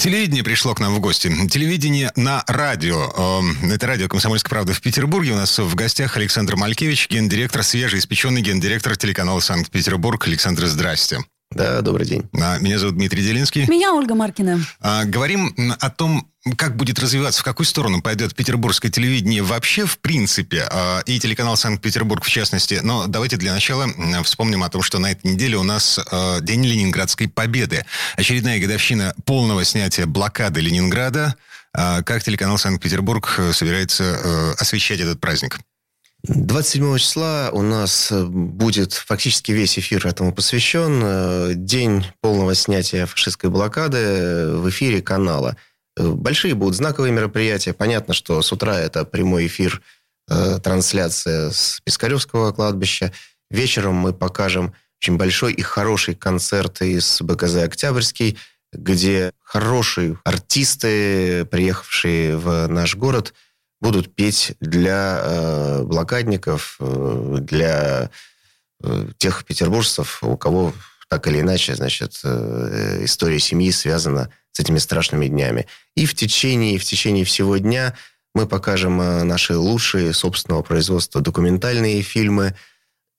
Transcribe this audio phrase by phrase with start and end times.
[0.00, 1.30] Телевидение пришло к нам в гости.
[1.48, 3.12] Телевидение на радио.
[3.38, 5.32] Эм, это радио «Комсомольская правда» в Петербурге.
[5.32, 10.26] У нас в гостях Александр Малькевич, гендиректор, свежеиспеченный гендиректор телеканала «Санкт-Петербург».
[10.26, 11.18] Александр, здрасте.
[11.52, 12.28] Да, добрый день.
[12.40, 13.66] А, меня зовут Дмитрий Делинский.
[13.66, 14.60] Меня Ольга Маркина.
[14.80, 19.98] А, говорим о том, как будет развиваться, в какую сторону пойдет петербургское телевидение вообще, в
[19.98, 22.78] принципе, а, и телеканал Санкт-Петербург в частности.
[22.82, 23.88] Но давайте для начала
[24.22, 25.98] вспомним о том, что на этой неделе у нас
[26.42, 27.84] День Ленинградской Победы.
[28.16, 31.34] Очередная годовщина полного снятия блокады Ленинграда.
[31.72, 35.60] Как телеканал Санкт-Петербург собирается э, освещать этот праздник?
[36.22, 41.00] 27 числа у нас э, будет фактически весь эфир этому посвящен.
[41.02, 45.56] Э, день полного снятия фашистской блокады в эфире канала.
[45.96, 47.72] Э, большие будут знаковые мероприятия.
[47.72, 49.82] Понятно, что с утра это прямой эфир,
[50.62, 53.12] трансляция с Пискаревского кладбища.
[53.50, 58.38] Вечером мы покажем очень большой и хороший концерт из БКЗ «Октябрьский»,
[58.72, 63.34] где хорошие артисты, приехавшие в наш город–
[63.80, 68.10] будут петь для э, блокадников, э, для
[68.82, 70.72] э, тех петербуржцев, у кого
[71.08, 75.66] так или иначе, значит, история семьи связана с этими страшными днями.
[75.96, 77.96] И в течение, в течение всего дня
[78.32, 82.54] мы покажем наши лучшие собственного производства документальные фильмы,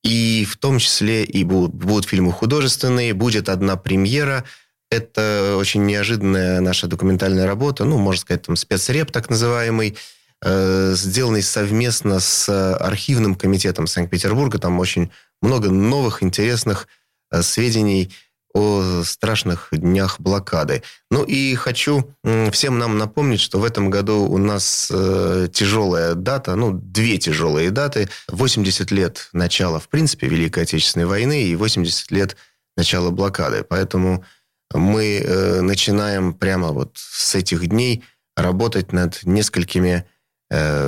[0.05, 4.45] и в том числе и будут, будут фильмы художественные, будет одна премьера.
[4.89, 9.97] Это очень неожиданная наша документальная работа, ну, можно сказать, там спецреп так называемый,
[10.43, 14.57] сделанный совместно с архивным комитетом Санкт-Петербурга.
[14.57, 15.11] Там очень
[15.41, 16.87] много новых, интересных
[17.31, 18.11] э, сведений
[18.53, 20.83] о страшных днях блокады.
[21.09, 22.13] Ну и хочу
[22.51, 27.71] всем нам напомнить, что в этом году у нас э, тяжелая дата, ну, две тяжелые
[27.71, 28.09] даты.
[28.27, 32.35] 80 лет начала, в принципе, Великой Отечественной войны и 80 лет
[32.75, 33.63] начала блокады.
[33.63, 34.25] Поэтому
[34.73, 38.03] мы э, начинаем прямо вот с этих дней
[38.35, 40.10] работать над несколькими Э,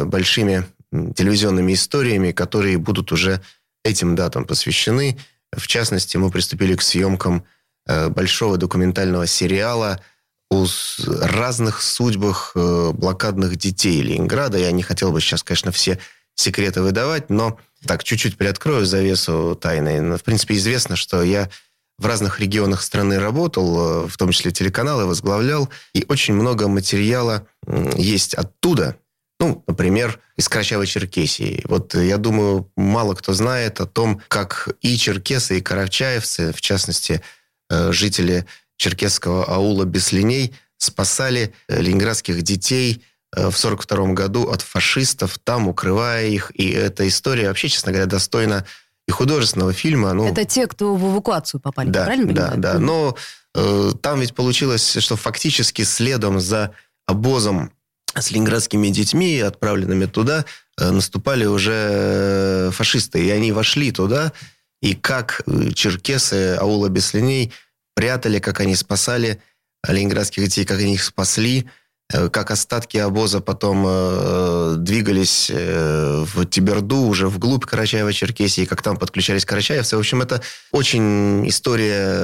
[0.06, 0.66] большими
[1.16, 3.41] телевизионными историями, которые будут уже
[3.84, 5.18] этим датам посвящены.
[5.56, 7.46] В частности, мы приступили к съемкам
[7.88, 10.00] э, большого документального сериала
[10.50, 10.66] о
[11.22, 14.57] разных судьбах э, блокадных детей Ленинграда.
[14.57, 16.00] Я не хотел бы сейчас, конечно, все
[16.35, 20.18] секреты выдавать, но так, чуть-чуть приоткрою завесу тайны.
[20.18, 21.50] В принципе, известно, что я
[22.00, 27.45] в разных регионах страны работал, в том числе телеканалы возглавлял, и очень много материала
[27.95, 28.97] есть оттуда,
[29.39, 31.61] ну, например, из Карачаева-Черкесии.
[31.66, 37.21] Вот я думаю, мало кто знает о том, как и черкесы, и карачаевцы, в частности,
[37.69, 38.45] э, жители
[38.77, 43.03] черкесского аула Беслиней, спасали э, ленинградских детей
[43.35, 46.51] э, в 1942 году от фашистов, там укрывая их.
[46.53, 48.65] И эта история вообще, честно говоря, достойна
[49.07, 50.13] и художественного фильма.
[50.13, 52.57] Ну, Это те, кто в эвакуацию попали, да, правильно понимаю?
[52.57, 52.79] Да, да.
[52.79, 53.17] Но
[53.55, 56.71] э, там ведь получилось, что фактически следом за
[57.05, 57.73] обозом
[58.22, 60.46] с ленинградскими детьми, отправленными туда,
[60.79, 63.25] э, наступали уже э, фашисты.
[63.25, 64.34] И они вошли туда,
[64.81, 67.51] и как э, черкесы аула Беслиней
[67.96, 69.41] прятали, как они спасали
[69.88, 71.68] ленинградских детей, как они их спасли,
[72.09, 79.95] как остатки обоза потом двигались в Тиберду, уже вглубь Карачаева-Черкесии, как там подключались карачаевцы.
[79.95, 80.41] В общем, это
[80.72, 82.18] очень история,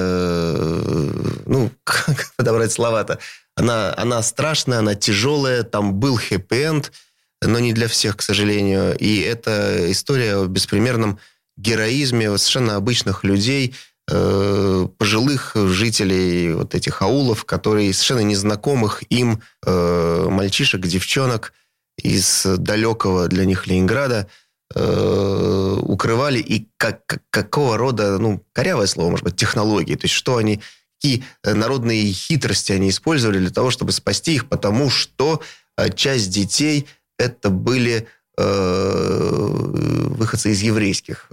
[1.45, 3.19] ну, как подобрать слова-то,
[3.59, 6.91] она, она страшная, она тяжелая, там был хэппи-энд,
[7.41, 8.97] но не для всех, к сожалению.
[8.97, 11.19] И это история о беспримерном
[11.57, 13.75] героизме совершенно обычных людей,
[14.09, 21.53] э, пожилых жителей вот этих аулов, которые совершенно незнакомых им э, мальчишек, девчонок
[22.01, 24.27] из далекого для них Ленинграда
[24.73, 30.15] э, укрывали и как, как, какого рода, ну, корявое слово, может быть, технологии, то есть
[30.15, 30.61] что они
[30.99, 35.41] какие э, народные хитрости они использовали для того, чтобы спасти их, потому что
[35.77, 36.87] э, часть детей
[37.17, 38.07] это были
[38.37, 39.47] э,
[40.17, 41.29] выходцы из еврейских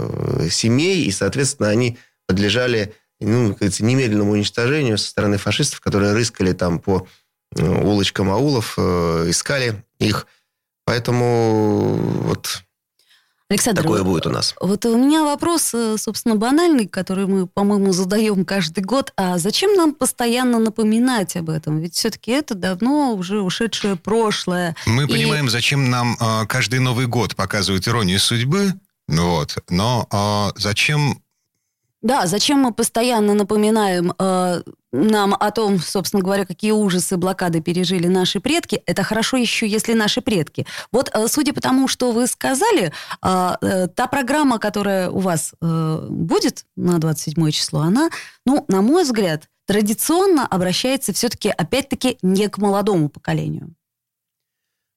[0.51, 1.99] семей, и, соответственно, они
[2.29, 7.07] подлежали ну, как немедленному уничтожению со стороны фашистов, которые рыскали там по
[7.57, 10.27] улочкам аулов, искали их.
[10.85, 12.63] Поэтому вот
[13.49, 14.55] Александр, такое будет у нас.
[14.61, 19.13] Вот у меня вопрос, э, собственно, банальный, который мы, по-моему, задаем каждый год.
[19.17, 21.79] А зачем нам постоянно напоминать об этом?
[21.79, 24.75] Ведь все-таки это давно уже ушедшее прошлое.
[24.87, 25.07] Мы и...
[25.07, 28.75] понимаем, зачем нам э, каждый Новый год показывают иронию судьбы,
[29.07, 29.59] вот.
[29.71, 31.21] Но э, зачем
[32.07, 34.63] Да, зачем мы постоянно напоминаем э,
[34.93, 38.81] нам о том, собственно говоря, какие ужасы блокады пережили наши предки?
[38.87, 40.69] Это хорошо еще, если наши предки.
[40.93, 42.93] Вот, э, судя по тому, что вы сказали,
[43.23, 48.11] э, э, та программа, которая у вас э, будет на 27 число, она,
[48.45, 53.75] ну, на мой взгляд, традиционно обращается все-таки, опять-таки, не к молодому поколению.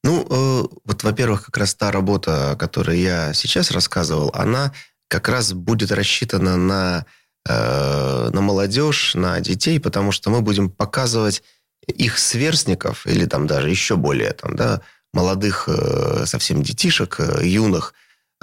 [0.03, 4.73] Ну, э, вот, во-первых, как раз та работа, о которой я сейчас рассказывал, она
[5.09, 7.05] как раз будет рассчитана на,
[7.47, 11.43] э, на молодежь, на детей, потому что мы будем показывать
[11.87, 14.81] их сверстников, или там даже еще более там, да,
[15.13, 17.93] молодых э, совсем детишек, э, юных,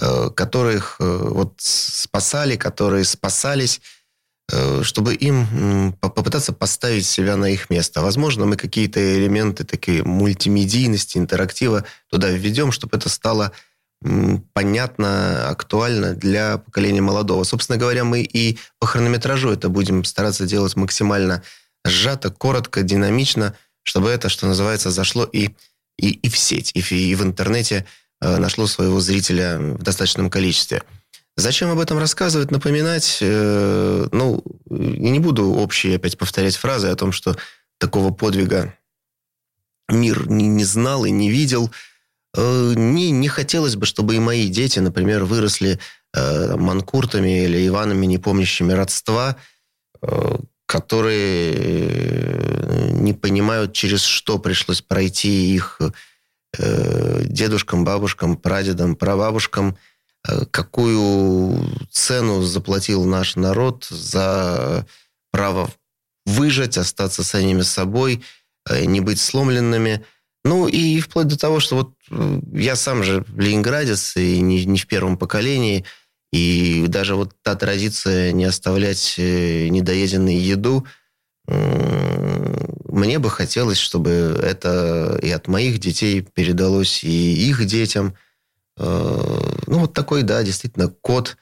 [0.00, 3.80] э, которых э, вот спасали, которые спасались,
[4.52, 8.02] э, чтобы им попытаться поставить себя на их место.
[8.02, 13.52] Возможно, мы какие-то элементы такие мультимедийности, интерактива туда введем, чтобы это стало
[14.52, 17.44] понятно, актуально для поколения молодого.
[17.44, 21.42] Собственно говоря, мы и по хронометражу это будем стараться делать максимально
[21.84, 25.50] сжато, коротко, динамично, чтобы это, что называется, зашло и,
[25.98, 27.86] и, и в сеть, и в, и в интернете
[28.20, 30.82] э, нашло своего зрителя в достаточном количестве.
[31.36, 33.18] Зачем об этом рассказывать, напоминать?
[33.20, 37.36] Э, ну, не буду общие опять повторять фразы о том, что
[37.78, 38.74] такого подвига
[39.88, 41.70] мир не, не знал и не видел–
[42.36, 45.78] не, не хотелось бы, чтобы и мои дети, например, выросли
[46.14, 49.36] э, манкуртами или Иванами, не помнящими родства,
[50.02, 50.36] э,
[50.66, 55.80] которые э, не понимают, через что пришлось пройти их
[56.58, 59.78] э, дедушкам, бабушкам, прадедам, прабабушкам,
[60.28, 61.58] э, какую
[61.90, 64.86] цену заплатил наш народ за
[65.32, 65.70] право
[66.26, 68.22] выжить, остаться самими собой,
[68.68, 70.04] э, не быть сломленными–
[70.46, 71.95] ну и вплоть до того, что вот э,
[72.52, 75.84] я сам же ленинградец и не, не в первом поколении,
[76.32, 80.86] и даже вот та традиция не оставлять э, недоеденную еду,
[81.46, 84.10] мне бы хотелось, чтобы
[84.42, 88.16] это и от моих детей передалось, и их детям.
[88.76, 91.36] Э, ну, вот такой, да, действительно, код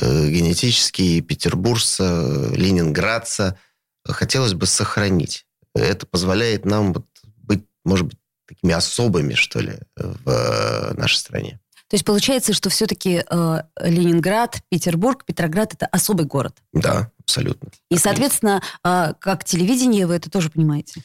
[0.00, 3.58] генетический петербуржца, ленинградца
[4.04, 5.46] хотелось бы сохранить.
[5.74, 6.92] Это позволяет нам
[7.36, 8.18] быть, может быть,
[8.48, 11.60] такими особыми, что ли, в э, нашей стране.
[11.88, 16.54] То есть получается, что все-таки э, Ленинград, Петербург, Петроград это особый город.
[16.72, 17.70] Да, абсолютно.
[17.90, 21.02] И, соответственно, э, как телевидение вы это тоже понимаете?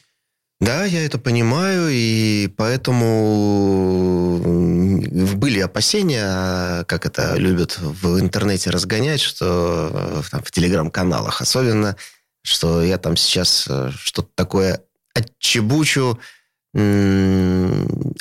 [0.60, 4.40] Да, я это понимаю, и поэтому
[5.36, 11.96] были опасения, как это любят в интернете разгонять, что э, там, в телеграм-каналах особенно,
[12.42, 14.82] что я там сейчас э, что-то такое
[15.14, 16.18] отчебучу,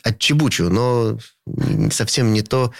[0.03, 1.17] отчебучу, но
[1.91, 2.71] совсем не то,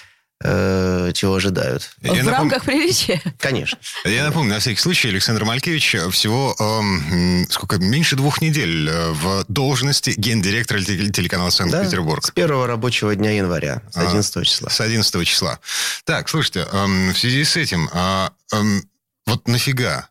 [0.43, 1.95] э, чего ожидают.
[2.01, 2.31] Я в напом...
[2.31, 3.21] рамках приличия?
[3.39, 3.77] Конечно.
[4.05, 9.45] Я напомню, на всякий случай, Александр Малькевич всего э, сколько, меньше двух недель э, в
[9.47, 12.21] должности гендиректора телеканала Санкт-Петербург.
[12.21, 14.69] Да, с первого рабочего дня января, с 11 а, числа.
[14.69, 15.59] С 11 числа.
[16.05, 18.57] Так, слушайте, э, в связи с этим, э, э,
[19.25, 20.09] вот нафига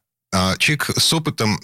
[0.58, 1.60] человек с опытом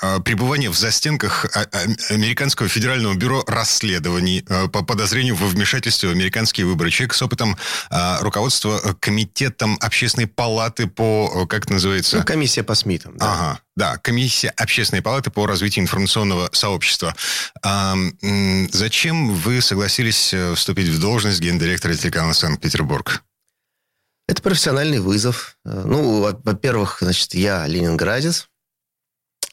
[0.00, 1.66] а, пребывания в застенках а,
[2.10, 6.90] Американского федерального бюро расследований по подозрению во вмешательстве в американские выборы.
[6.90, 7.56] Человек с опытом
[8.20, 12.18] руководства комитетом общественной палаты по, как это называется?
[12.18, 13.16] Ну, комиссия по СМИТам.
[13.16, 13.32] Да.
[13.32, 17.14] Ага, да, комиссия общественной палаты по развитию информационного сообщества.
[17.62, 17.94] А,
[18.70, 23.22] зачем вы согласились э, вступить в должность гендиректора телеканала Санкт-Петербург?
[24.28, 25.56] Это профессиональный вызов.
[25.64, 28.48] Э, ну, во-первых, значит, я ленинградец.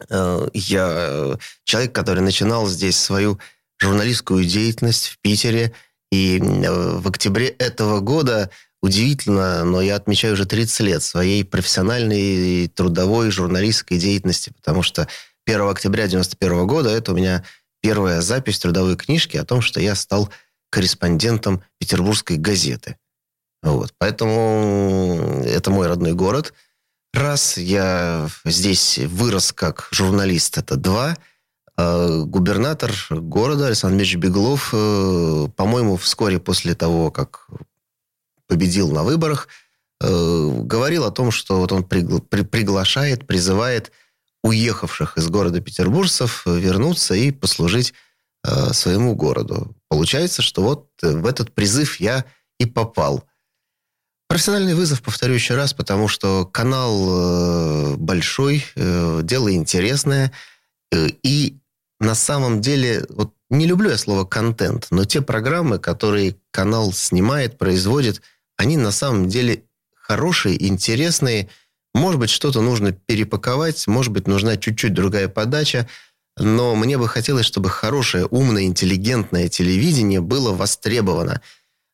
[0.10, 3.40] Э, я э, человек, который начинал здесь свою
[3.80, 5.74] журналистскую деятельность в Питере.
[6.12, 8.52] И в октябре этого года,
[8.84, 15.08] удивительно, но я отмечаю уже 30 лет своей профессиональной трудовой журналистской деятельности, потому что
[15.48, 17.44] 1 октября 91 года это у меня
[17.82, 20.30] первая запись трудовой книжки о том, что я стал
[20.70, 22.98] корреспондентом петербургской газеты.
[23.64, 23.94] Вот.
[23.98, 26.54] Поэтому это мой родной город.
[27.14, 31.18] Раз я здесь вырос как журналист, это два.
[31.78, 37.48] А губернатор города Александр Ильич Беглов, э, по-моему, вскоре после того, как
[38.48, 39.48] победил на выборах,
[40.02, 43.92] э, говорил о том, что вот он пригла- при- приглашает, призывает
[44.44, 47.94] уехавших из города петербуржцев вернуться и послужить
[48.46, 49.74] э, своему городу.
[49.88, 52.26] Получается, что вот в этот призыв я
[52.60, 53.24] и попал–
[54.34, 60.32] Профессиональный вызов, повторю еще раз, потому что канал э, большой, э, дело интересное.
[60.92, 61.60] Э, и
[62.00, 67.60] на самом деле, вот не люблю я слово контент, но те программы, которые канал снимает,
[67.60, 68.24] производит,
[68.58, 71.48] они на самом деле хорошие, интересные,
[71.94, 75.88] Может быть, что-то нужно перепаковать, может быть, нужна чуть-чуть другая подача,
[76.40, 81.40] но мне бы хотелось, чтобы хорошее, умное, интеллигентное телевидение было востребовано.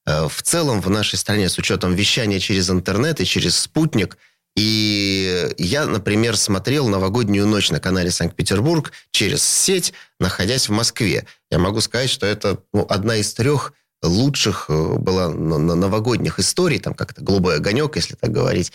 [0.10, 4.18] Э, в целом в нашей стране с учетом вещания через интернет и через спутник.
[4.56, 11.28] И я, например, смотрел новогоднюю ночь на канале Санкт-Петербург через сеть, находясь в Москве.
[11.52, 16.94] Я могу сказать, что это ну, одна из трех лучших э, была новогодних историй, там
[16.94, 18.72] как-то «Голубой огонек», если так говорить,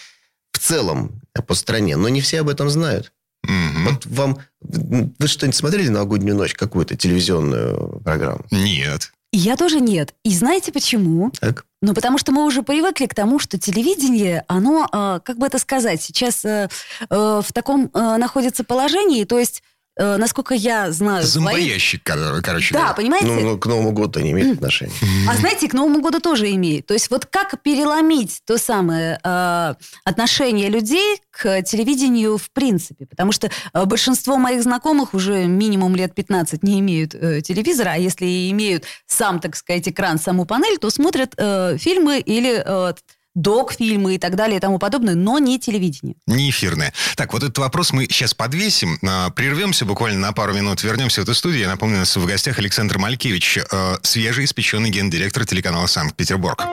[0.52, 1.96] в целом по стране.
[1.96, 3.12] Но не все об этом знают.
[3.42, 3.84] Мгм.
[3.86, 4.38] Вот вам...
[4.60, 8.44] Вы что-нибудь смотрели новогоднюю ночь, какую-то телевизионную программу?
[8.50, 9.12] Нет.
[9.36, 10.14] Я тоже нет.
[10.22, 11.32] И знаете почему?
[11.40, 11.66] Так?
[11.82, 15.58] Ну, потому что мы уже привыкли к тому, что телевидение, оно, э, как бы это
[15.58, 16.68] сказать, сейчас э,
[17.10, 19.64] э, в таком э, находится положении, то есть,
[19.96, 21.24] э, насколько я знаю...
[21.26, 22.94] Зомбоящик, кор- короче Да, говоря.
[22.94, 23.26] понимаете?
[23.26, 24.92] Ну, ну, к Новому году не имеет отношения.
[25.28, 26.86] А знаете, к Новому году тоже имеет.
[26.86, 29.74] То есть вот как переломить то самое э,
[30.04, 33.06] отношение людей к телевидению в принципе?
[33.06, 37.96] Потому что э, большинство моих знакомых уже минимум лет 15 не имеют э, телевизора, а
[37.96, 42.94] если и имеют сам, так сказать, экран, саму панель, то смотрят э, фильмы или э,
[43.34, 46.16] док-фильмы и так далее и тому подобное, но не телевидение.
[46.26, 46.92] Не эфирное.
[47.16, 51.24] Так, вот этот вопрос мы сейчас подвесим, а, прервемся буквально на пару минут, вернемся в
[51.24, 51.62] эту студию.
[51.62, 56.64] Я напомню, у нас в гостях Александр Малькевич, э, свежеиспеченный гендиректор телеканала «Санкт-Петербург».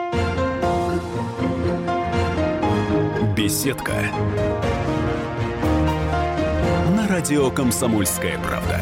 [3.36, 4.10] Беседка.
[6.94, 8.80] На радио «Комсомольская правда».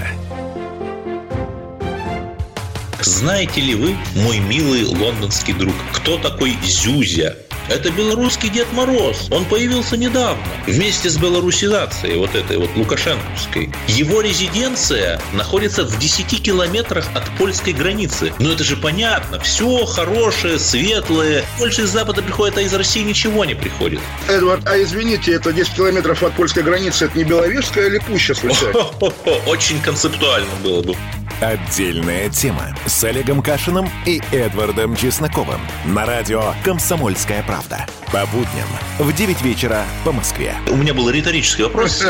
[3.03, 7.37] Знаете ли вы, мой милый лондонский друг, кто такой Зюзя?
[7.69, 9.29] Это белорусский Дед Мороз.
[9.31, 10.43] Он появился недавно.
[10.67, 13.71] Вместе с белорусизацией, вот этой вот лукашенковской.
[13.87, 18.35] Его резиденция находится в 10 километрах от польской границы.
[18.41, 19.39] Но это же понятно.
[19.41, 21.45] Все хорошее, светлое.
[21.59, 24.01] Больше из Запада приходит, а из России ничего не приходит.
[24.29, 28.81] Эдвард, а извините, это 10 километров от польской границы, это не Беловежская или Пуща случайно?
[29.47, 30.97] Очень концептуально было бы.
[31.41, 35.59] Отдельная тема с Олегом Кашиным и Эдвардом Чесноковым.
[35.87, 37.87] На радио «Комсомольская правда».
[38.13, 38.69] По будням
[38.99, 40.55] в 9 вечера по Москве.
[40.71, 42.05] У меня был риторический вопрос.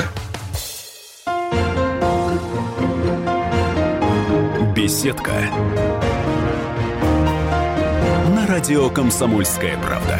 [4.75, 5.31] Беседка.
[8.35, 10.19] На радио «Комсомольская правда».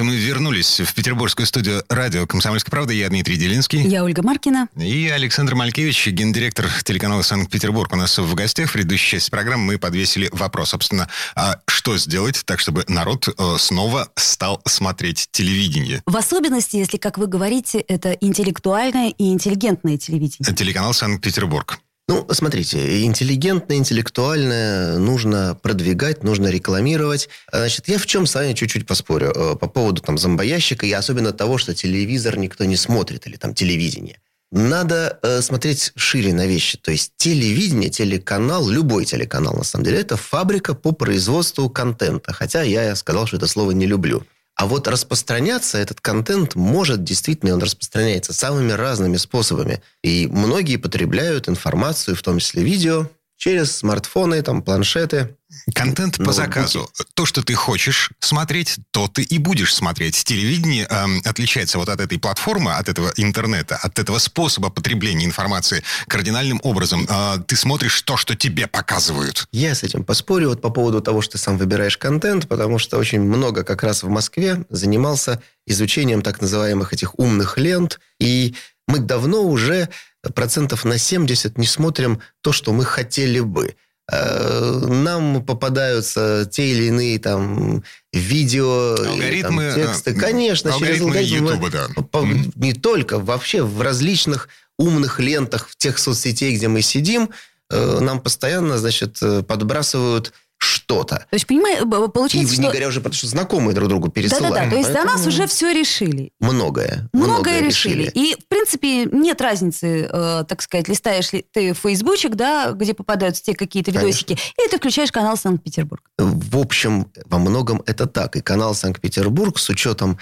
[0.00, 2.94] На этом мы вернулись в петербургскую студию радио «Комсомольская правда».
[2.94, 3.82] Я Дмитрий Делинский.
[3.86, 4.66] Я Ольга Маркина.
[4.74, 8.70] И Александр Малькевич, гендиректор телеканала «Санкт-Петербург» у нас в гостях.
[8.70, 13.56] В предыдущей части программы мы подвесили вопрос, собственно, а что сделать так, чтобы народ э,
[13.58, 16.02] снова стал смотреть телевидение?
[16.06, 20.54] В особенности, если, как вы говорите, это интеллектуальное и интеллигентное телевидение.
[20.54, 21.78] Телеканал «Санкт-Петербург».
[22.10, 27.28] Ну, смотрите, интеллигентное, интеллектуальное нужно продвигать, нужно рекламировать.
[27.52, 31.32] Значит, я в чем с вами чуть-чуть поспорю э, по поводу там зомбоящика и особенно
[31.32, 34.18] того, что телевизор никто не смотрит или там телевидение.
[34.50, 36.78] Надо э, смотреть шире на вещи.
[36.78, 42.32] То есть телевидение, телеканал, любой телеканал, на самом деле, это фабрика по производству контента.
[42.32, 44.24] Хотя я сказал, что это слово не люблю.
[44.60, 49.82] А вот распространяться этот контент может действительно, он распространяется самыми разными способами.
[50.02, 53.08] И многие потребляют информацию, в том числе видео,
[53.40, 55.34] через смартфоны, там, планшеты.
[55.74, 56.46] Контент по Ноутбуки.
[56.46, 56.90] заказу.
[57.14, 60.22] То, что ты хочешь смотреть, то ты и будешь смотреть.
[60.24, 65.82] Телевидение эм, отличается вот от этой платформы, от этого интернета, от этого способа потребления информации
[66.06, 67.06] кардинальным образом.
[67.08, 69.48] Э, ты смотришь то, что тебе показывают.
[69.52, 72.98] Я с этим поспорю вот по поводу того, что ты сам выбираешь контент, потому что
[72.98, 78.54] очень много как раз в Москве занимался изучением так называемых этих умных лент, и
[78.86, 79.88] мы давно уже
[80.34, 83.74] процентов на 70 не смотрим то, что мы хотели бы.
[84.10, 90.10] Э, Нам попадаются те или иные там видео, или, там, Алгоритмы, тексты.
[90.10, 91.68] э, Конечно, через алгоритмы алгоритмы.
[91.68, 92.02] Ютуба, да.
[92.10, 92.26] По-.
[92.56, 94.48] Не только, вообще в различных
[94.78, 97.30] умных лентах, в тех соцсетей, где мы сидим,
[97.70, 101.16] э, нам постоянно, значит, подбрасывают что-то.
[101.16, 102.70] То есть, понимаете, б- И получается, не что...
[102.70, 104.54] говоря уже про то, что знакомые друг другу пересылают.
[104.54, 106.32] Да-да-да, то есть Поэтому нас уже все решили.
[106.38, 107.08] Многое.
[107.12, 108.10] Многое решили.
[108.14, 113.42] И, в принципе, нет разницы, э, так сказать, листаешь ли ты фейсбучик, да, где попадаются
[113.42, 114.06] те какие-то Конечно.
[114.06, 116.02] видосики, или ты включаешь канал Санкт-Петербург.
[116.18, 118.36] В общем, во многом это так.
[118.36, 120.18] И канал Санкт-Петербург с учетом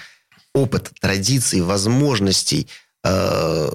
[0.53, 2.67] опыта, традиций, возможностей,
[3.03, 3.69] э,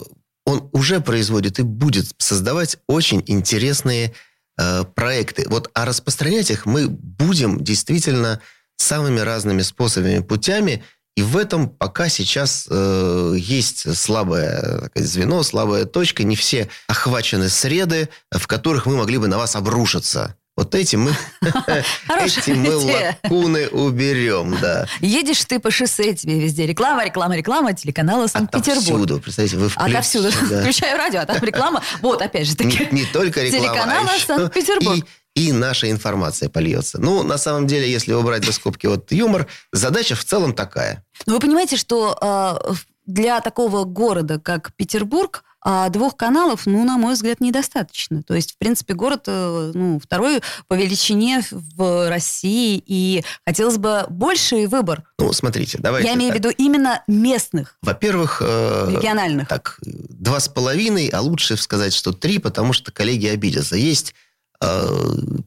[0.46, 4.12] он уже производит и будет создавать очень интересные
[4.58, 5.46] э, проекты.
[5.48, 8.40] Вот, а распространять их мы будем действительно
[8.76, 10.84] самыми разными способами, путями.
[11.16, 16.24] И в этом пока сейчас э, есть слабое сказать, звено, слабая точка.
[16.24, 20.36] Не все охвачены среды, в которых мы могли бы на вас обрушиться.
[20.56, 24.86] Вот эти мы, эти мы лакуны уберем, да.
[25.00, 28.86] Едешь ты по шоссе, тебе везде реклама, реклама, реклама телеканала Санкт-Петербург.
[28.86, 29.90] Отовсюду, представляете, вы включ...
[29.90, 30.30] Отовсюду.
[30.48, 30.60] Да.
[30.62, 31.82] Включаю радио, а там реклама.
[32.02, 32.88] Вот, опять же таки.
[32.92, 35.04] Не, не только реклама, Телеканала а Санкт-Петербург.
[35.34, 37.00] И, и наша информация польется.
[37.00, 41.04] Ну, на самом деле, если убрать за скобки вот юмор, задача в целом такая.
[41.26, 42.74] Вы понимаете, что э,
[43.06, 48.22] для такого города, как Петербург, а двух каналов, ну, на мой взгляд, недостаточно.
[48.22, 54.04] То есть, в принципе, город, э, ну, второй по величине в России, и хотелось бы
[54.10, 55.04] больший выбор.
[55.18, 56.06] Ну, смотрите, давайте...
[56.06, 57.78] Я имею в виду именно местных.
[57.80, 58.42] Во-первых...
[58.44, 59.48] Э, региональных.
[59.48, 63.76] Так, два с половиной, а лучше сказать, что три, потому что коллеги обидятся.
[63.76, 64.14] Есть
[64.60, 64.86] э,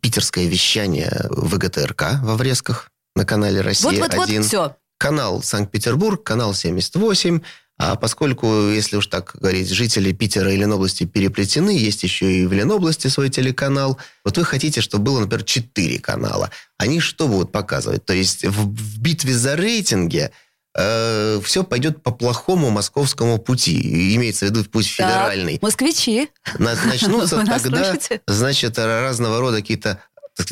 [0.01, 3.99] питерское вещание ВГТРК во Врезках на канале «Россия-1».
[3.99, 4.75] Вот, вот, вот, все.
[4.97, 7.41] Канал Санкт-Петербург, канал 78,
[7.79, 12.53] а поскольку, если уж так говорить, жители Питера и Ленобласти переплетены, есть еще и в
[12.53, 13.99] Ленобласти свой телеканал.
[14.25, 16.49] Вот вы хотите, чтобы было, например, четыре канала.
[16.79, 18.03] Они что будут показывать?
[18.03, 20.31] То есть в, в битве за рейтинги
[20.75, 24.15] э, все пойдет по плохому московскому пути.
[24.15, 25.53] Имеется в виду путь федеральный.
[25.53, 26.29] Так, москвичи.
[26.57, 30.01] Начнутся тогда, значит, разного рода какие-то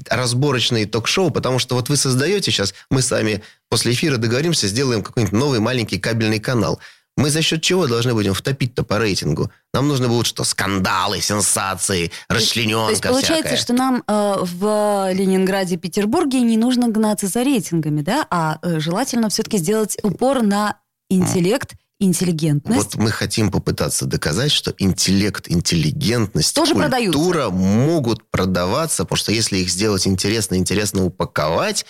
[0.10, 5.38] разборочные ток-шоу, потому что вот вы создаете сейчас, мы сами после эфира договоримся, сделаем какой-нибудь
[5.38, 6.80] новый маленький кабельный канал.
[7.18, 9.50] Мы за счет чего должны будем втопить-то по рейтингу?
[9.74, 10.44] Нам нужно будет что?
[10.44, 13.58] Скандалы, сенсации, расчлененка То есть, получается, всякая.
[13.58, 18.27] что нам э, в Ленинграде, Петербурге не нужно гнаться за рейтингами, да?
[18.30, 20.77] А э, желательно все-таки сделать упор на
[21.10, 22.96] интеллект, интеллигентность.
[22.96, 27.52] Вот мы хотим попытаться доказать, что интеллект, интеллигентность, Тоже культура продаются.
[27.52, 31.86] могут продаваться, потому что если их сделать интересно, интересно упаковать,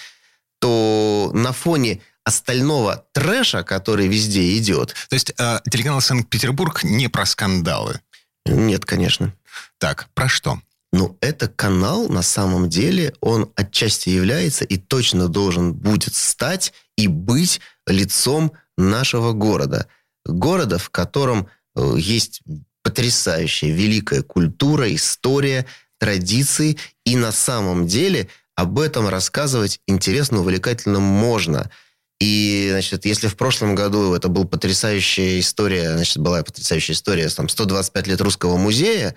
[0.59, 4.95] то на фоне остального трэша, который везде идет.
[5.09, 8.01] То есть э, телеканал Санкт-Петербург не про скандалы?
[8.45, 9.33] Нет, конечно.
[9.77, 10.59] Так, про что?
[10.91, 17.07] Ну, это канал, на самом деле, он отчасти является и точно должен будет стать и
[17.07, 19.87] быть лицом нашего города.
[20.25, 22.41] Города, в котором э, есть
[22.83, 25.65] потрясающая великая культура, история,
[25.99, 31.71] традиции, и на самом деле об этом рассказывать интересно, увлекательно можно–
[32.19, 37.49] и, значит, если в прошлом году это была потрясающая история, значит, была потрясающая история, там,
[37.49, 39.15] 125 лет русского музея,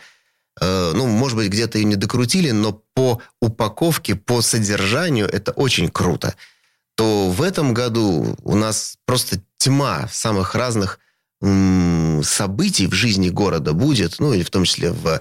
[0.61, 5.89] э, ну, может быть, где-то и не докрутили, но по упаковке, по содержанию это очень
[5.89, 6.35] круто,
[6.99, 10.99] то в этом году у нас просто тьма самых разных
[11.41, 15.21] событий в жизни города будет, ну, или в том числе в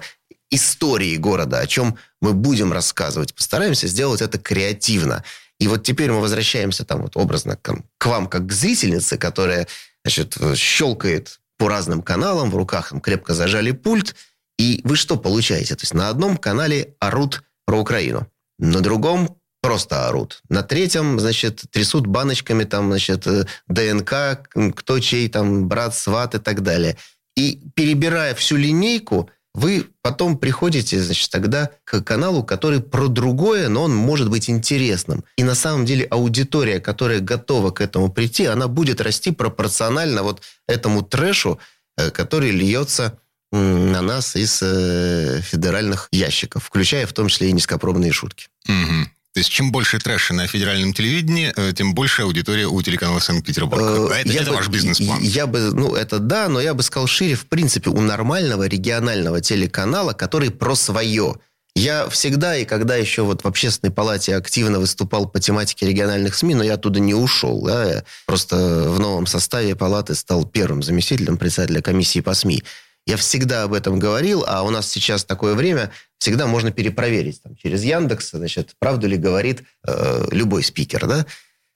[0.50, 3.32] истории города, о чем мы будем рассказывать.
[3.32, 5.22] Постараемся сделать это креативно.
[5.60, 9.68] И вот теперь мы возвращаемся там вот образно к, к вам, как к зрительнице, которая,
[10.04, 14.16] значит, щелкает по разным каналам, в руках там крепко зажали пульт,
[14.58, 15.76] и вы что получаете?
[15.76, 18.26] То есть на одном канале орут про Украину,
[18.58, 19.38] на другом
[19.68, 20.40] просто орут.
[20.48, 26.38] На третьем, значит, трясут баночками там, значит, э, ДНК, кто чей там брат, сват и
[26.38, 26.96] так далее.
[27.36, 33.82] И перебирая всю линейку, вы потом приходите, значит, тогда к каналу, который про другое, но
[33.82, 35.22] он может быть интересным.
[35.36, 40.40] И на самом деле аудитория, которая готова к этому прийти, она будет расти пропорционально вот
[40.66, 41.58] этому трэшу,
[41.98, 43.18] э, который льется
[43.52, 48.48] на нас из э, федеральных ящиков, включая в том числе и низкопробные шутки.
[48.66, 49.10] Угу.
[49.38, 54.10] То есть, чем больше трэша на федеральном телевидении, э, тем больше аудитория у телеканала Санкт-Петербург.
[54.10, 55.22] Э, это, это бы, ваш бизнес-план.
[55.22, 59.40] Я бы, ну, это да, но я бы сказал шире, в принципе, у нормального регионального
[59.40, 61.36] телеканала, который про свое.
[61.76, 66.56] Я всегда, и когда еще вот в общественной палате активно выступал по тематике региональных СМИ,
[66.56, 67.62] но я оттуда не ушел.
[67.62, 68.56] Да, я просто
[68.88, 72.64] в новом составе палаты стал первым заместителем председателя комиссии по СМИ.
[73.06, 77.56] Я всегда об этом говорил, а у нас сейчас такое время, всегда можно перепроверить там,
[77.56, 81.26] через Яндекс, значит, правду ли говорит э, любой спикер, да?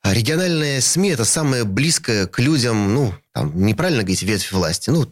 [0.03, 5.11] А региональные СМИ– это самое близкое к людям, ну, там, неправильно говорить, ветвь власти, ну,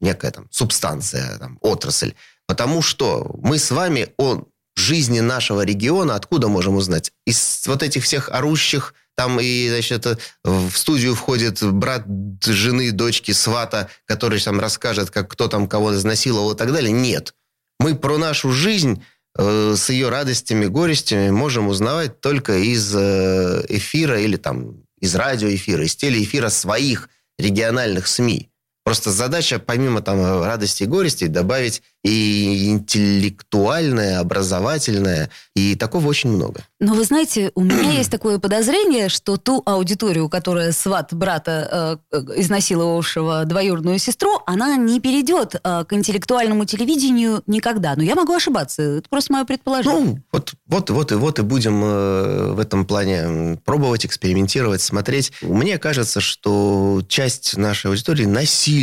[0.00, 2.14] некая там субстанция, там, отрасль.
[2.46, 4.44] Потому что мы с вами о
[4.76, 7.12] жизни нашего региона откуда можем узнать?
[7.26, 10.06] Из вот этих всех орущих там и, значит,
[10.44, 12.04] в студию входит брат
[12.44, 16.92] жены, дочки, свата, который там расскажет, как кто там кого изнасиловал и так далее.
[16.92, 17.34] Нет.
[17.78, 19.04] Мы про нашу жизнь
[19.36, 25.84] э, с ее радостями, горестями можем узнавать только из э, эфира или там из радиоэфира,
[25.84, 28.50] из телеэфира своих региональных СМИ.
[28.88, 36.62] Просто задача, помимо там радости и горести, добавить и интеллектуальное, образовательное, и такого очень много.
[36.80, 42.16] Но вы знаете, у меня есть такое подозрение, что ту аудиторию, которая сват брата, э,
[42.36, 47.94] изнасиловавшего двоюродную сестру, она не перейдет э, к интеллектуальному телевидению никогда.
[47.94, 50.00] Но я могу ошибаться, это просто мое предположение.
[50.00, 55.32] Ну, вот, вот, вот и вот и будем э, в этом плане пробовать, экспериментировать, смотреть.
[55.42, 58.77] Мне кажется, что часть нашей аудитории насильно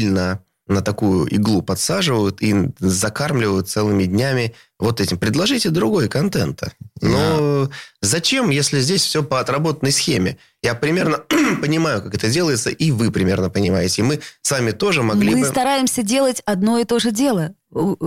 [0.68, 5.18] на такую иглу подсаживают и закармливают целыми днями вот этим.
[5.18, 6.74] Предложите другой контента.
[7.02, 7.72] Но да.
[8.02, 10.38] зачем, если здесь все по отработанной схеме?
[10.62, 11.18] Я примерно
[11.62, 14.02] понимаю, как это делается, и вы примерно понимаете.
[14.02, 15.40] И мы сами тоже могли мы бы...
[15.42, 17.54] Мы стараемся делать одно и то же дело.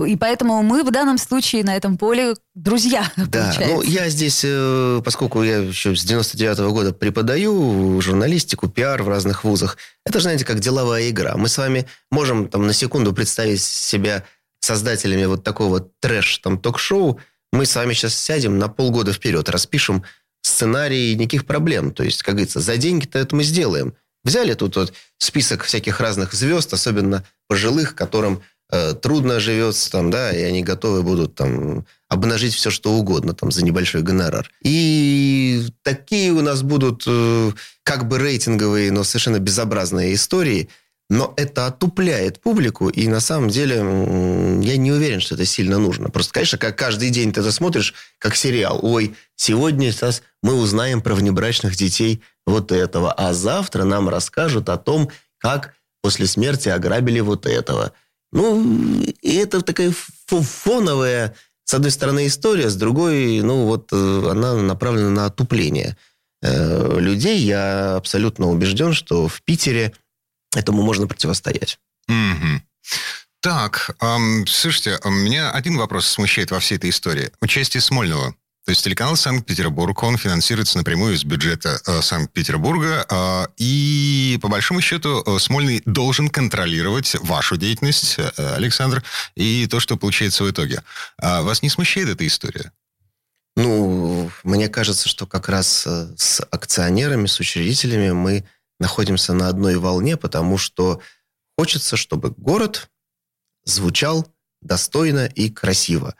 [0.07, 3.11] И поэтому мы в данном случае на этом поле друзья.
[3.17, 3.75] Да, получается.
[3.75, 9.09] ну я здесь, э, поскольку я еще с 99 -го года преподаю журналистику, пиар в
[9.09, 11.35] разных вузах, это же, знаете, как деловая игра.
[11.37, 14.23] Мы с вами можем там на секунду представить себя
[14.59, 17.19] создателями вот такого трэш там ток-шоу.
[17.51, 20.03] Мы с вами сейчас сядем на полгода вперед, распишем
[20.41, 21.91] сценарий, никаких проблем.
[21.91, 23.93] То есть, как говорится, за деньги-то это мы сделаем.
[24.23, 30.31] Взяли тут вот список всяких разных звезд, особенно пожилых, которым Э, трудно живется там, да,
[30.31, 34.49] и они готовы будут там обнажить все, что угодно там за небольшой гонорар.
[34.63, 37.51] И такие у нас будут э,
[37.83, 40.69] как бы рейтинговые, но совершенно безобразные истории,
[41.09, 46.09] но это отупляет публику, и на самом деле я не уверен, что это сильно нужно.
[46.09, 48.79] Просто, конечно, как каждый день ты это смотришь, как сериал.
[48.83, 54.77] Ой, сегодня сейчас мы узнаем про внебрачных детей вот этого, а завтра нам расскажут о
[54.77, 57.93] том, как после смерти ограбили вот этого–
[58.31, 59.93] ну, и это такая
[60.27, 65.97] фоновая, с одной стороны, история, с другой, ну, вот э, она направлена на отупление
[66.41, 67.39] э, людей.
[67.39, 69.93] Я абсолютно убежден, что в Питере
[70.55, 71.79] этому можно противостоять.
[72.09, 72.61] Mm-hmm.
[73.41, 77.31] Так, эм, слушайте, меня один вопрос смущает во всей этой истории.
[77.41, 78.33] Участие Смольного
[78.69, 84.79] то есть телеканал Санкт-Петербург, он финансируется напрямую из бюджета э, Санкт-Петербурга, э, и по большому
[84.79, 90.83] счету э, Смольный должен контролировать вашу деятельность, э, Александр, и то, что получается в итоге.
[91.17, 92.71] А вас не смущает эта история?
[93.55, 98.45] Ну, мне кажется, что как раз э, с акционерами, с учредителями мы
[98.79, 101.01] находимся на одной волне, потому что
[101.57, 102.89] хочется, чтобы город
[103.65, 104.27] звучал
[104.61, 106.15] достойно и красиво.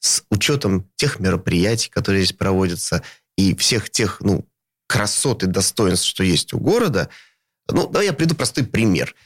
[0.00, 3.02] С учетом тех мероприятий, которые здесь проводятся,
[3.36, 4.46] и всех тех, ну,
[4.86, 7.08] красот и достоинств, что есть у города,
[7.68, 9.14] ну, да, я приду простой пример–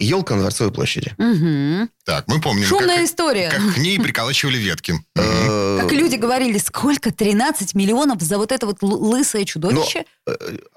[0.00, 1.14] елка на Дворцовой площади.
[1.18, 1.90] Угу.
[2.04, 2.64] Так, мы помним.
[2.64, 3.50] Шумная как, история.
[3.50, 4.94] Как к ней приколачивали ветки.
[5.14, 7.12] Э, как люди говорили, сколько?
[7.12, 10.06] 13 миллионов за вот это вот лысое чудовище?
[10.26, 10.34] Э,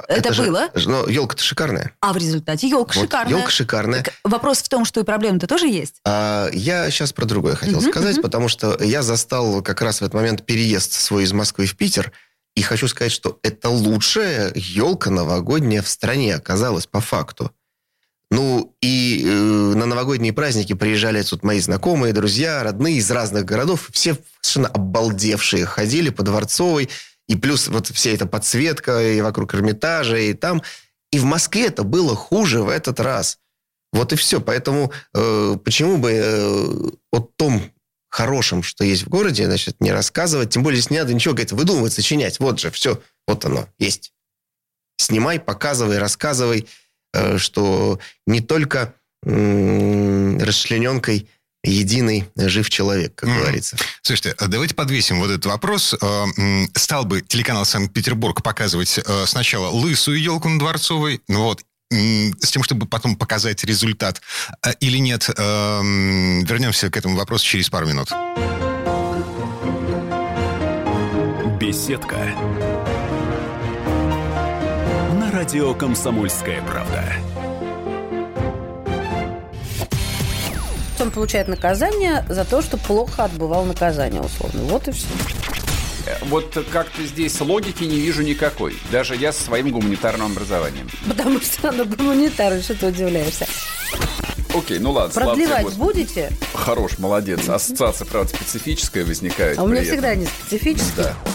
[0.09, 0.69] это было?
[0.75, 1.93] Но елка-то шикарная.
[2.01, 3.37] А в результате елка шикарная.
[3.37, 4.05] Елка шикарная.
[4.25, 5.95] Вопрос в том, что и проблемы-то тоже есть.
[6.05, 10.13] А, я сейчас про другое хотел сказать, потому что я застал как раз в этот
[10.13, 12.11] момент переезд свой из Москвы в Питер.
[12.55, 17.51] И хочу сказать, что это лучшая елка новогодняя в стране оказалась по факту.
[18.31, 23.89] Ну, и э, на новогодние праздники приезжали тут мои знакомые, друзья, родные из разных городов.
[23.91, 26.89] Все совершенно обалдевшие ходили по Дворцовой.
[27.27, 30.63] И плюс вот вся эта подсветка и вокруг Эрмитажа, и там.
[31.11, 33.37] И в Москве это было хуже в этот раз.
[33.91, 34.39] Вот и все.
[34.39, 37.61] Поэтому э, почему бы э, о том
[38.09, 40.51] хорошем, что есть в городе, значит, не рассказывать.
[40.51, 42.39] Тем более, если не надо ничего, говорит, выдумывать, сочинять.
[42.39, 44.13] Вот же, все, вот оно, есть.
[44.97, 46.67] Снимай, показывай, рассказывай.
[47.13, 51.29] Э, что не только расчлененкой
[51.63, 53.37] единый жив человек, как mm.
[53.37, 53.77] говорится.
[54.01, 55.93] Слушайте, а давайте подвесим вот этот вопрос.
[56.01, 56.25] Э,
[56.73, 62.63] стал бы телеканал Санкт-Петербург показывать э, сначала лысую елку на Дворцовой, ну вот, с тем,
[62.63, 64.21] чтобы потом показать результат
[64.79, 65.27] или нет?
[65.27, 68.09] Вернемся к этому вопросу через пару минут.
[71.59, 72.33] Беседка
[75.41, 77.03] радио «Комсомольская правда».
[80.99, 84.61] Он получает наказание за то, что плохо отбывал наказание, условно.
[84.65, 85.07] Вот и все.
[86.27, 88.77] Вот как-то здесь логики не вижу никакой.
[88.91, 90.87] Даже я со своим гуманитарным образованием.
[91.07, 93.47] Потому что оно гуманитарное, что ты удивляешься.
[94.53, 95.11] Окей, ну ладно.
[95.19, 96.31] Продлевать будете?
[96.53, 97.49] Хорош, молодец.
[97.49, 99.57] Ассоциация, правда, специфическая возникает.
[99.57, 101.05] А у меня всегда они специфические.
[101.05, 101.30] Да.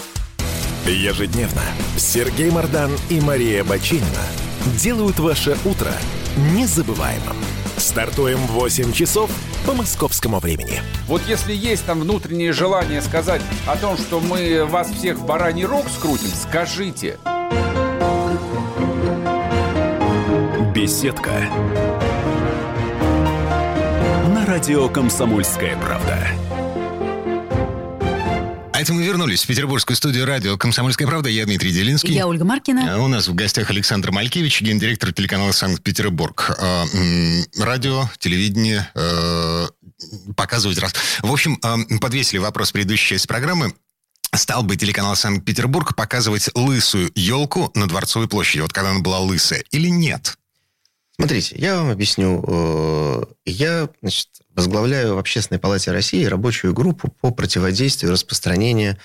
[0.91, 1.61] Ежедневно
[1.97, 4.05] Сергей Мардан и Мария Бочинина
[4.79, 5.91] делают ваше утро
[6.37, 7.37] незабываемым.
[7.77, 9.29] Стартуем в 8 часов
[9.65, 10.81] по московскому времени.
[11.07, 15.65] Вот если есть там внутреннее желание сказать о том, что мы вас всех в бараний
[15.65, 17.17] рог скрутим, скажите.
[20.73, 21.31] Беседка.
[24.47, 26.17] Радио «Комсомольская правда».
[28.87, 31.27] А это мы вернулись в петербургскую студию радио «Комсомольская правда».
[31.27, 32.13] Я Дмитрий Делинский.
[32.13, 32.95] Я Ольга Маркина.
[32.95, 36.55] А У нас в гостях Александр Малькевич, гендиректор телеканала «Санкт-Петербург».
[36.57, 36.85] А,
[37.57, 39.67] Радио, телевидение, э,
[40.37, 40.95] показывать раз.
[41.21, 43.73] В общем, э, подвесили вопрос предыдущей части программы.
[44.33, 49.65] Стал бы телеканал «Санкт-Петербург» показывать лысую елку на Дворцовой площади, вот когда она была лысая,
[49.71, 50.37] или нет?
[51.19, 52.43] Смотрите, я вам объясню.
[52.47, 58.97] Э, Я значит, возглавляю в Общественной палате России рабочую группу по противодействию распространению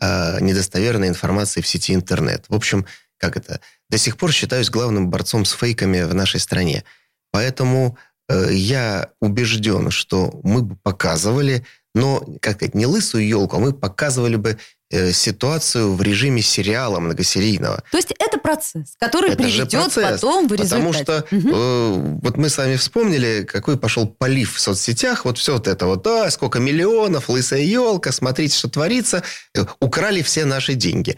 [0.00, 2.46] э, недостоверной информации в сети интернет.
[2.48, 2.86] В общем,
[3.18, 3.60] как это?
[3.88, 6.82] До сих пор считаюсь главным борцом с фейками в нашей стране.
[7.30, 7.96] Поэтому
[8.28, 13.72] э, я убежден, что мы бы показывали, но, как сказать, не лысую елку, а мы
[13.72, 14.58] показывали бы
[14.90, 17.82] э, ситуацию в режиме сериала многосерийного.
[17.90, 20.74] То есть это процесс, который Это приведет процесс, потом в результате.
[20.76, 21.50] Потому что Мгм.
[21.54, 25.24] э, вот мы с вами вспомнили, какой пошел полив в соцсетях.
[25.24, 29.22] Вот все вот это вот, а, сколько миллионов, лысая елка, смотрите, что творится.
[29.54, 31.16] Э, Украли все наши деньги.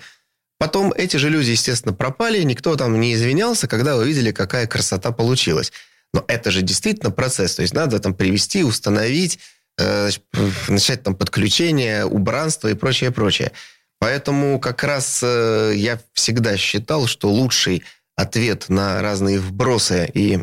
[0.59, 5.73] Потом эти же люди, естественно, пропали, никто там не извинялся, когда увидели, какая красота получилась.
[6.15, 7.57] Но это же действительно процесс.
[7.57, 9.39] То есть надо там привести, установить,
[9.83, 10.11] э,
[10.69, 13.53] начать там подключение, убранство и прочее, прочее.
[13.99, 17.85] Поэтому как раз э, я всегда считал, что лучший
[18.17, 20.41] ответ на разные вбросы и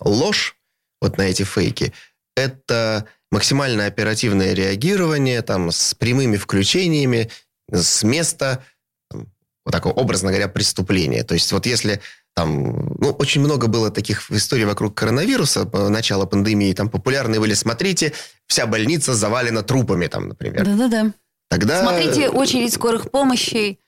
[0.00, 0.56] ложь,
[1.00, 1.92] вот на эти фейки,
[2.36, 7.30] это максимально оперативное реагирование там, с прямыми включениями
[7.72, 8.62] с места,
[9.10, 11.24] вот такого, образно говоря, преступления.
[11.24, 12.00] То есть вот если
[12.36, 18.12] там, ну, очень много было таких историй вокруг коронавируса, начала пандемии, там популярные были, смотрите,
[18.46, 20.66] вся больница завалена трупами, там, например.
[20.66, 21.12] Да-да-да.
[21.48, 21.80] Тогда...
[21.80, 23.78] Смотрите, очередь скорых помощи.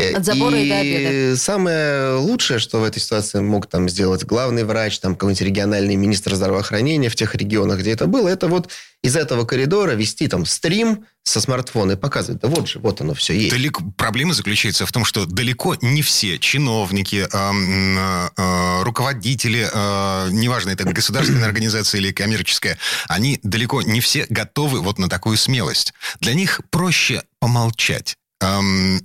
[0.00, 1.36] От забора и до обеда.
[1.36, 6.36] самое лучшее, что в этой ситуации мог там сделать главный врач, там какой-нибудь региональный министр
[6.36, 8.70] здравоохранения в тех регионах, где это было, это вот
[9.02, 13.14] из этого коридора вести там стрим со смартфона и показывать, да вот же, вот оно
[13.14, 13.50] все есть.
[13.50, 20.70] Далеко, проблема заключается в том, что далеко не все чиновники, э, э, руководители, э, неважно,
[20.70, 25.92] это государственная организация или коммерческая, они далеко не все готовы вот на такую смелость.
[26.20, 28.16] Для них проще помолчать.
[28.40, 29.00] Эм,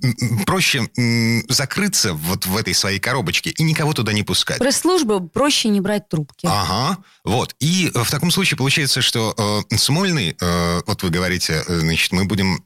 [0.46, 4.60] проще м, закрыться вот в этой своей коробочке и никого туда не пускать.
[4.60, 6.46] Пресс-службы проще не брать трубки.
[6.46, 7.56] Ага, вот.
[7.58, 9.34] И э, в таком случае получается, что
[9.70, 12.64] э, Смольный, э, вот вы говорите, э, значит, мы будем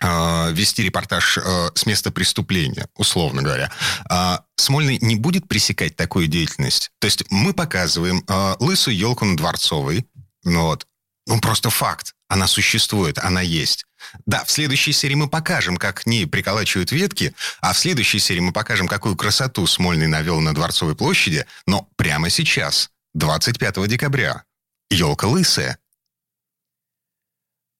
[0.00, 3.72] э, вести репортаж э, с места преступления, условно говоря.
[4.08, 6.92] А Смольный не будет пресекать такую деятельность.
[7.00, 10.06] То есть мы показываем э, лысую елку на Дворцовой,
[10.44, 10.86] ну вот,
[11.26, 13.84] ну просто факт, она существует, она есть.
[14.26, 18.40] Да, в следующей серии мы покажем, как к ней приколачивают ветки, а в следующей серии
[18.40, 24.44] мы покажем, какую красоту Смольный навел на Дворцовой площади, но прямо сейчас, 25 декабря,
[24.90, 25.78] елка лысая.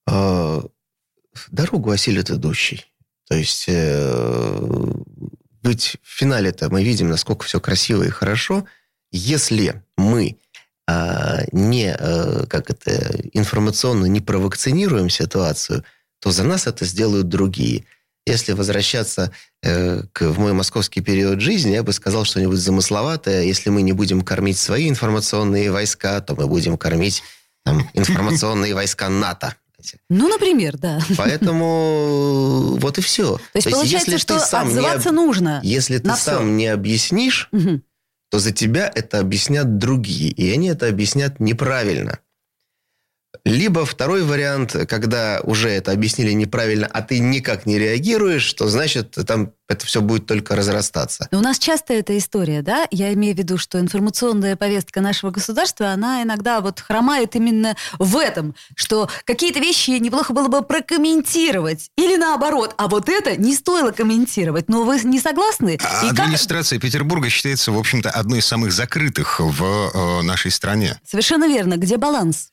[0.07, 0.63] А,
[1.49, 2.85] дорогу осилит идущий.
[3.27, 4.93] То есть э,
[5.67, 8.65] ведь в финале-то мы видим, насколько все красиво и хорошо.
[9.11, 10.37] Если мы
[11.51, 15.83] не, э, как это, информационно не провакцинируем ситуацию,
[16.19, 17.83] то за нас это сделают другие.
[18.25, 19.31] Если возвращаться
[19.63, 23.43] э, к, в мой московский период жизни, я бы сказал что-нибудь замысловатое.
[23.43, 27.23] Если мы не будем кормить свои информационные войска, то мы будем кормить
[27.63, 29.55] там, информационные войска НАТО.
[30.09, 30.99] Ну, например, да.
[31.17, 33.37] Поэтому вот и все.
[33.37, 35.61] То есть, получается, что отзываться нужно.
[35.63, 36.31] Если ты всё.
[36.31, 37.83] сам не объяснишь, Мгм.
[38.29, 42.19] То за тебя это объяснят другие, и они это объяснят неправильно.
[43.45, 49.17] Либо второй вариант, когда уже это объяснили неправильно, а ты никак не реагируешь, то значит
[49.27, 51.27] там это все будет только разрастаться.
[51.31, 52.87] Но у нас часто эта история, да?
[52.89, 58.17] Я имею в виду, что информационная повестка нашего государства, она иногда вот хромает именно в
[58.17, 61.91] этом, что какие-то вещи неплохо было бы прокомментировать.
[61.97, 64.69] Или наоборот, а вот это не стоило комментировать.
[64.69, 65.77] Но вы не согласны?
[65.83, 70.51] А И как- Администрация Петербурга считается, в общем-то, одной из самых закрытых в э, нашей
[70.51, 70.99] стране.
[71.05, 71.77] Совершенно верно.
[71.77, 72.51] Где баланс?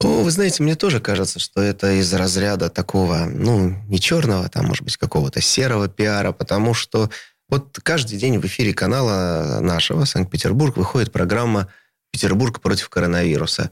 [0.00, 4.66] О, вы знаете, мне тоже кажется, что это из разряда такого, ну, не черного, там,
[4.66, 7.10] может быть, какого-то серого пиара, потому что
[7.48, 11.68] вот каждый день в эфире канала нашего Санкт-Петербург выходит программа
[12.12, 13.70] «Петербург против коронавируса».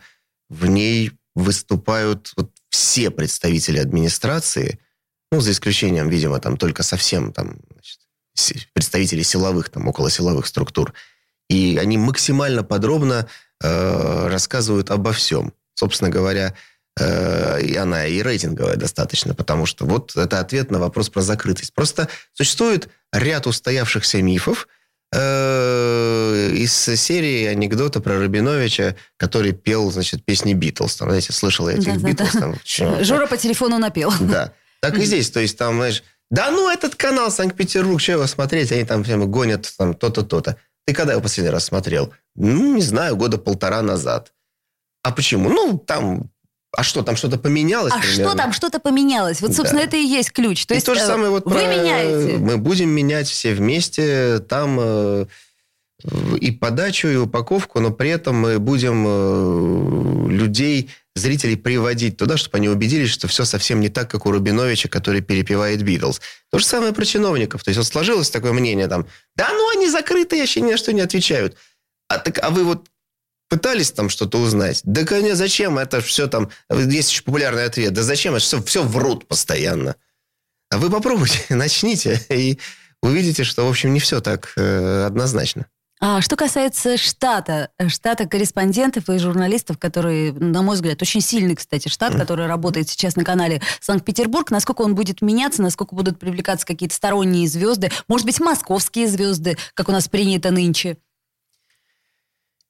[0.48, 4.80] В ней выступают вот все представители администрации,
[5.30, 10.92] ну, за исключением, видимо, там только совсем там, значит, представителей силовых, там, околосиловых структур.
[11.48, 13.28] И они максимально подробно
[13.62, 15.52] э, рассказывают обо всем.
[15.76, 16.54] Собственно говоря,
[16.98, 21.72] э, и она и рейтинговая достаточно, потому что вот это ответ на вопрос про закрытость.
[21.74, 24.66] Просто существует ряд устоявшихся мифов,
[25.12, 30.96] э, из серии анекдота про Рабиновича, который пел, значит, песни Битлз.
[30.96, 32.08] Там, знаете, слышала я этих Да-да-да.
[32.08, 32.32] Битлз.
[32.32, 34.12] там, чё- Жора по телефону напел.
[34.20, 34.52] Да.
[34.80, 35.30] Так и здесь.
[35.30, 38.72] То есть там, знаешь, да ну этот канал Санкт-Петербург, что его смотреть?
[38.72, 40.56] Они там прямо гонят там то-то, то-то.
[40.86, 42.12] Ты когда его последний раз смотрел?
[42.34, 44.32] Ну, не знаю, года полтора назад.
[45.06, 45.48] А почему?
[45.50, 46.30] Ну, там...
[46.76, 47.92] А что, там что-то поменялось?
[47.94, 48.36] А что примерно?
[48.36, 49.40] там, что-то поменялось?
[49.40, 49.86] Вот, собственно, Да.
[49.86, 50.66] это и есть ключ.
[50.66, 52.38] То и есть то же э, самое вот вы про- меняете.
[52.38, 54.40] Мы будем менять все вместе.
[54.40, 55.26] Там э,
[56.40, 62.58] и подачу, и упаковку, но при этом мы будем э, людей, зрителей приводить туда, чтобы
[62.58, 66.20] они убедились, что все совсем не так, как у Рубиновича, который перепевает Битлз.
[66.50, 67.62] То же самое про чиновников.
[67.64, 70.92] То есть вот сложилось такое мнение там, да ну они закрытые, вообще ни на что
[70.92, 71.56] не отвечают.
[72.08, 72.88] А, так, а вы вот
[73.48, 74.80] пытались там что-то узнать?
[74.84, 75.78] Да, конечно, зачем?
[75.78, 76.50] Это все там...
[76.70, 77.92] Есть еще популярный ответ.
[77.92, 78.34] Да зачем?
[78.34, 79.96] Это все, все врут постоянно.
[80.70, 82.58] А вы попробуйте, начните, и
[83.02, 85.66] увидите, что, в общем, не все так э, однозначно.
[85.98, 91.56] А что касается штата, э, штата корреспондентов и журналистов, которые, на мой взгляд, очень сильный,
[91.56, 96.66] кстати, штат, который работает сейчас на канале Санкт-Петербург, насколько он будет меняться, насколько будут привлекаться
[96.66, 100.98] какие-то сторонние звезды, может быть, московские звезды, как у нас принято нынче.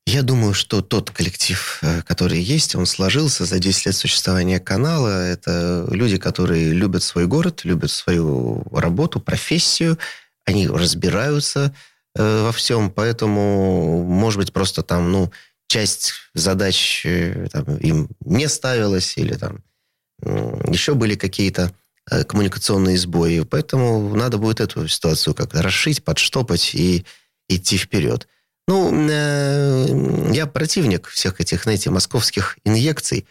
[0.08, 5.08] Я думаю, что тот коллектив, э, который есть, он сложился за 10 лет существования канала.
[5.08, 9.98] Это люди, которые любят свой город, любят свою работу, профессию.
[10.44, 11.74] Они разбираются
[12.14, 15.32] э, во всем, поэтому, может быть, просто там, ну,
[15.66, 19.64] часть задач э, там, им не ставилась или там
[20.22, 21.72] м, еще были какие-то
[22.08, 23.40] э, коммуникационные сбои.
[23.40, 27.04] Поэтому надо будет эту ситуацию как-то расшить, подштопать и
[27.48, 28.28] идти вперед.
[28.68, 33.26] Ну, э, я противник всех этих, знаете, московских инъекций,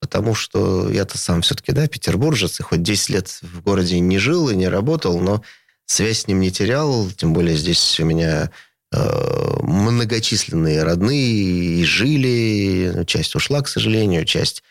[0.00, 4.48] потому что я-то сам все-таки, да, петербуржец, и хоть 10 лет в городе не жил
[4.48, 5.44] и не работал, но
[5.86, 8.50] связь с ним не терял, тем более здесь у меня
[8.92, 14.64] э, многочисленные родные и жили, часть ушла, к сожалению, часть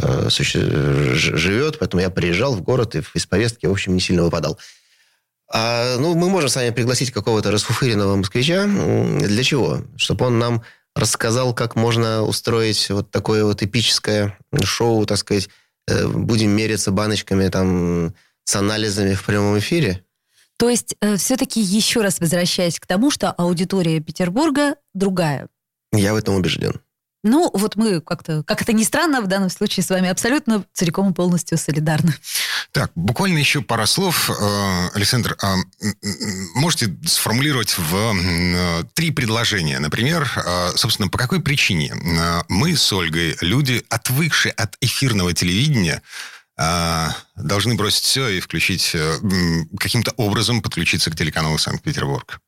[0.00, 4.56] э, живет, поэтому я приезжал в город и из повестки, в общем, не сильно выпадал.
[5.52, 8.66] А, ну, мы можем с вами пригласить какого-то расфуфыренного москвича.
[8.66, 9.82] Для чего?
[9.96, 10.62] Чтобы он нам
[10.94, 15.48] рассказал, как можно устроить вот такое вот эпическое шоу, так сказать,
[15.88, 20.04] э, будем мериться баночками там с анализами в прямом эфире.
[20.56, 25.48] То есть, все-таки еще раз возвращаясь к тому, что аудитория Петербурга другая.
[25.92, 26.80] Я в этом убежден.
[27.24, 31.10] Ну, вот мы как-то, как это ни странно, в данном случае с вами абсолютно целиком
[31.10, 32.14] и полностью солидарны.
[32.70, 34.28] Так, буквально еще пара слов.
[34.28, 35.56] Э, Александр, а,
[36.54, 39.78] можете сформулировать в э, три предложения?
[39.78, 46.02] Например, э, собственно, по какой причине э, мы с Ольгой, люди, отвыкшие от эфирного телевидения,
[46.56, 49.18] должны бросить все и включить, э,
[49.76, 52.38] каким-то образом подключиться к телеканалу Санкт-Петербург?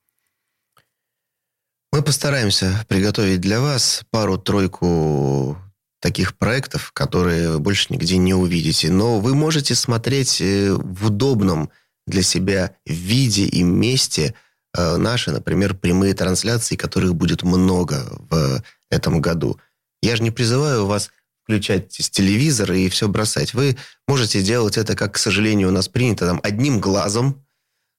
[1.97, 5.57] Мы постараемся приготовить для вас пару-тройку
[6.03, 8.91] таких проектов, которые вы больше нигде не увидите.
[8.91, 11.71] Но вы можете смотреть э, в удобном
[12.07, 14.35] для себя виде и месте
[14.77, 19.59] э, наши, например, прямые трансляции, которых будет много в этом году.
[20.03, 21.11] Я же не призываю вас
[21.45, 23.55] включать с телевизора и все бросать.
[23.55, 27.46] Вы можете делать это, как, к сожалению, у нас принято, там, одним глазом,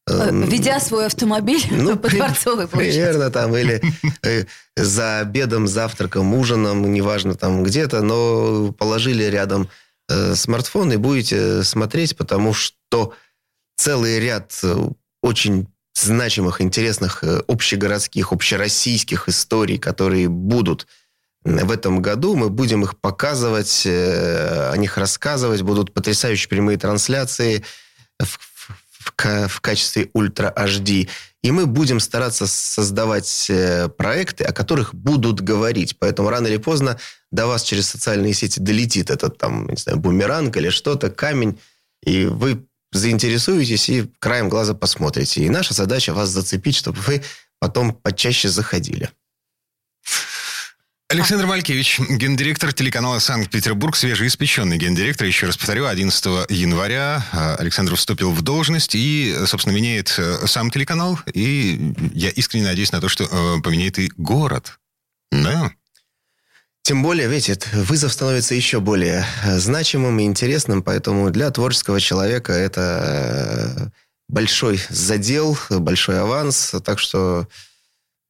[0.07, 2.91] Ведя свой автомобиль по при- Дворцовой площади.
[2.93, 3.81] Примерно там, или
[4.23, 9.69] э, за обедом, завтраком, ужином, неважно там где-то, но положили рядом
[10.09, 13.13] э, смартфон и будете смотреть, потому что
[13.75, 14.75] целый ряд э,
[15.21, 20.87] очень значимых, интересных общегородских, общероссийских историй, которые будут
[21.43, 22.35] в этом году.
[22.35, 25.63] Мы будем их показывать, о них рассказывать.
[25.63, 27.63] Будут потрясающие прямые трансляции
[28.19, 28.37] в,
[29.07, 31.07] в- в ка- в качестве ультра HD.
[31.43, 35.97] И мы будем стараться создавать э, проекты, о которых будут говорить.
[35.99, 36.97] Поэтому рано или поздно
[37.31, 41.59] до вас через социальные сети долетит этот там, не знаю, бумеранг или что-то, камень,
[42.03, 45.41] и вы заинтересуетесь и краем глаза посмотрите.
[45.43, 47.23] И наша задача вас зацепить, чтобы вы
[47.59, 49.09] потом почаще заходили.
[51.09, 55.25] Александр Малькевич, гендиректор телеканала «Санкт-Петербург», свежеиспеченный гендиректор.
[55.25, 60.69] Еще раз повторю, 11 января э, Александр вступил в должность и, собственно, меняет э, сам
[60.69, 61.17] телеканал.
[61.33, 64.79] И я искренне надеюсь на то, что э, поменяет и город.
[65.31, 65.71] Да.
[66.81, 72.51] Тем более, видите, вызов становится еще более э, значимым и интересным, поэтому для творческого человека
[72.51, 73.93] это
[74.27, 77.47] большой задел, большой аванс, так что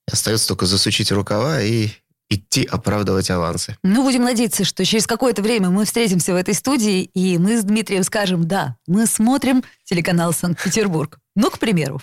[0.05, 1.89] остается только засучить рукава и
[2.30, 3.78] идти оправдывать авансы.
[3.84, 7.63] Ну, будем надеяться, что через какое-то время мы встретимся в этой студии, и мы с
[7.63, 11.19] Дмитрием скажем, да, мы смотрим телеканал «Санкт-Петербург».
[11.36, 12.01] Ну, к примеру.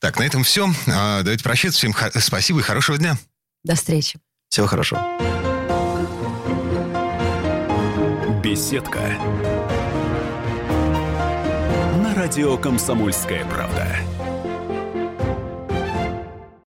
[0.00, 0.68] Так, на этом все.
[0.86, 1.78] А, давайте прощаться.
[1.78, 3.16] Всем спасибо и хорошего дня.
[3.62, 4.18] До встречи.
[4.48, 5.02] Всего хорошего.
[8.42, 9.00] Беседка.
[12.02, 13.96] На радио «Комсомольская правда».